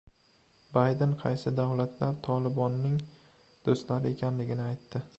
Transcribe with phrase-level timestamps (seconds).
[0.77, 2.99] Bayden qaysi davlatlar "Tolibon"ning
[3.71, 5.09] do‘stlari ekanligini aytdi